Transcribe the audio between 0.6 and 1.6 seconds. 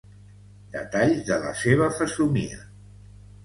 —Detalls de la